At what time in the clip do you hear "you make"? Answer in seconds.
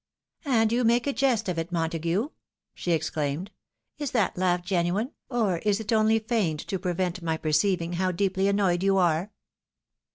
0.71-1.05